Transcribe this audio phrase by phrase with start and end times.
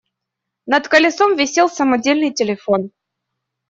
[0.65, 2.89] Над колесом висел самодельный телефон.